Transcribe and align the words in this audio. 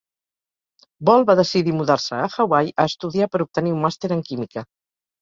Ball 1.09 1.25
va 1.31 1.35
decidir 1.41 1.77
mudar-se 1.83 2.19
a 2.23 2.31
Hawaii 2.39 2.75
a 2.79 2.89
estudiar 2.95 3.31
per 3.37 3.45
obtenir 3.49 3.79
un 3.81 3.89
màster 3.89 4.15
en 4.21 4.29
química. 4.33 4.71